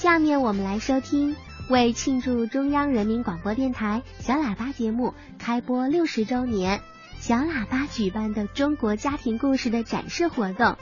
[0.00, 1.36] 下面我们来收听
[1.68, 6.80] 为庆祝中央人民广播电台小喇叭节目开播六十周年，
[7.18, 10.78] 小喇叭举办的中国家庭故事的展示活动。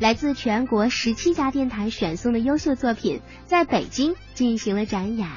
[0.00, 5.28] 来自全国十七家电台选送的优秀作品，在北京进行了展演。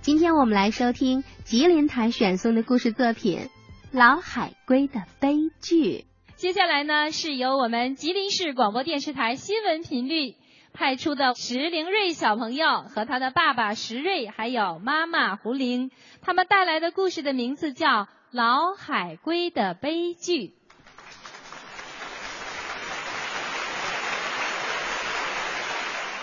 [0.00, 3.38] 今天我们来收听吉林台选送的故事作品
[3.92, 5.98] 《老海龟的悲剧》。
[6.34, 10.34] 接下来呢，是由我们吉林市广播电视台新闻频率
[10.72, 15.90] 派出的石灵瑞小朋友和他的爸爸石瑞，还有妈妈胡玲，
[16.22, 17.88] 他们带来的故事的名字叫
[18.30, 20.48] 《老海龟的悲剧》。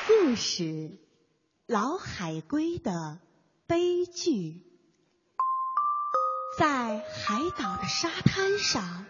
[0.07, 0.97] 故事：
[1.67, 3.19] 老海龟的
[3.67, 4.63] 悲剧。
[6.57, 9.05] 在海岛的沙滩上，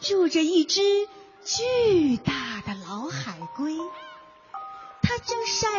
[0.00, 0.80] 住着一只
[1.44, 2.74] 巨大的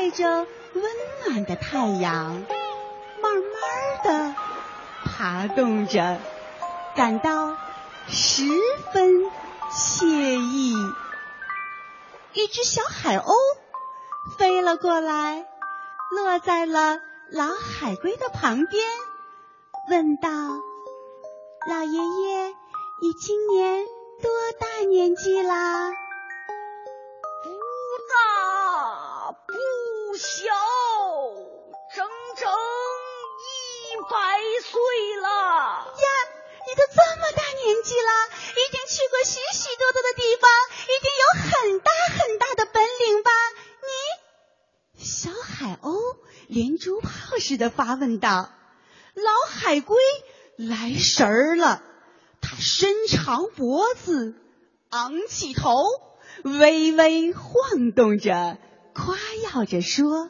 [0.04, 0.84] 晒着温
[1.26, 2.44] 暖的太阳，
[3.22, 4.36] 慢慢的
[5.06, 6.20] 爬动着，
[6.94, 7.56] 感到
[8.10, 8.44] 十
[8.92, 9.32] 分
[9.72, 10.74] 惬意。
[12.34, 13.34] 一只小海鸥。
[14.38, 15.46] 飞了过来，
[16.12, 17.00] 落在了
[17.32, 18.86] 老海龟的旁边，
[19.90, 20.30] 问道
[21.70, 22.48] ：“老爷爷，
[23.02, 23.86] 你今年
[24.22, 25.92] 多大年纪啦
[38.88, 40.50] ？”“去过许许多多的地方，
[40.84, 43.32] 一定有很大很大的本领吧？”
[44.96, 46.18] 你小海鸥
[46.48, 48.52] 连珠炮似的发问道
[49.16, 49.98] ：“老海龟
[50.56, 51.84] 来神儿了，
[52.42, 54.36] 它伸长脖子，
[54.90, 55.86] 昂起头，
[56.44, 58.58] 微微晃动着，
[58.94, 59.18] 夸
[59.54, 60.30] 耀着说：‘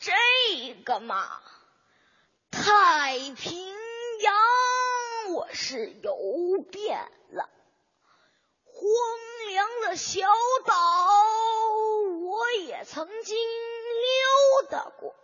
[0.00, 1.26] 这个嘛，
[2.50, 3.66] 太平
[4.22, 6.14] 洋我是游
[6.70, 7.06] 遍，
[9.94, 10.20] 小
[10.64, 10.74] 岛
[12.22, 13.36] 我也曾经。’”
[14.00, 15.14] 溜达过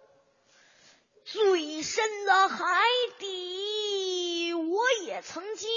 [1.25, 2.85] 最深的海
[3.19, 5.71] 底，我也曾经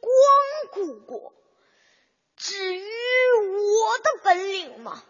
[0.00, 0.12] 光
[0.72, 1.32] 顾过。
[2.36, 5.02] 至于我的本领嘛，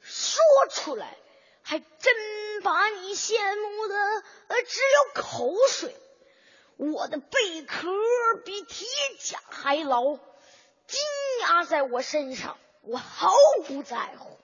[0.00, 1.16] 说出来
[1.62, 3.94] 还真把你羡慕的
[4.48, 5.94] 呃只有口水。
[6.78, 7.88] 我的贝壳
[8.44, 8.88] 比铁
[9.20, 10.18] 甲还牢，
[10.86, 11.00] 紧
[11.40, 13.32] 压在我身上，我毫
[13.66, 14.38] 不在乎。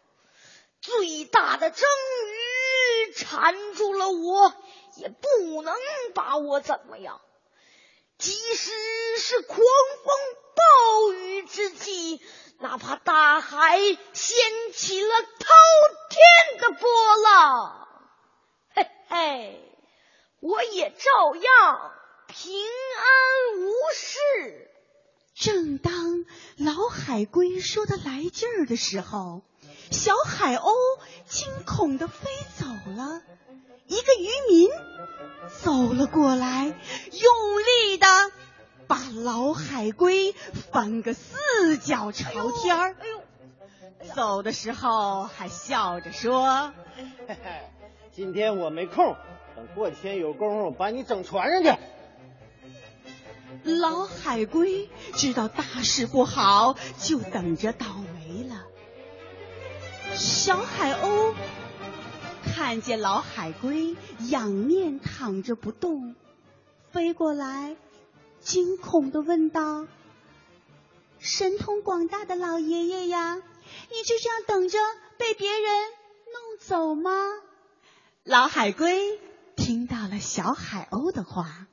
[0.81, 1.88] 最大的章
[2.26, 4.54] 鱼缠住了我，
[4.97, 5.75] 也不能
[6.15, 7.21] 把我怎么样。
[8.16, 8.72] 即使
[9.19, 10.16] 是狂风
[10.54, 12.21] 暴雨之际，
[12.59, 15.49] 哪怕大海掀起了滔
[16.10, 17.88] 天的波浪，
[18.75, 19.72] 嘿嘿，
[20.41, 21.93] 我也照样
[22.26, 24.70] 平安无事。
[25.34, 26.07] 正当
[26.56, 29.42] 老海龟说的来劲儿的时候。
[29.90, 30.70] 小海鸥
[31.26, 33.22] 惊恐的飞走了，
[33.86, 34.68] 一个渔民
[35.62, 36.74] 走了过来，用
[37.88, 38.06] 力的
[38.86, 40.34] 把老海龟
[40.70, 42.96] 翻个四脚朝天儿。
[43.00, 46.74] 哎呦，走的时候还笑着说
[47.26, 47.62] ：“嘿嘿，
[48.12, 49.16] 今天我没空，
[49.56, 51.80] 等过几天有功夫把你整船上去。”
[53.68, 58.64] 老海龟知道大事不好，就等着倒霉了。
[60.14, 61.34] 小海鸥
[62.42, 63.94] 看见老海龟
[64.30, 66.14] 仰面躺着不动，
[66.90, 67.76] 飞过来，
[68.40, 69.86] 惊恐的问道
[71.20, 74.78] ：“神通广大的老爷爷呀，你就这样等着
[75.18, 75.62] 被别人
[76.32, 77.12] 弄走吗？”
[78.24, 79.20] 老海龟
[79.56, 81.66] 听到了小海鸥的话，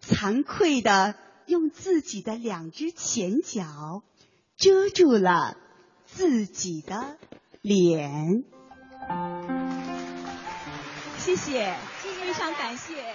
[0.00, 1.16] 惭愧的
[1.46, 4.02] 用自己的两只前脚
[4.56, 5.56] 遮住了
[6.06, 7.18] 自己的。
[7.62, 8.42] 脸，
[11.18, 13.14] 谢谢，非常感谢。